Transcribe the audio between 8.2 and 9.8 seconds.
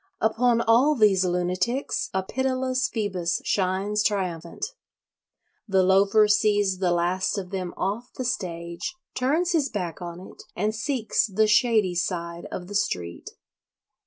stage, turns his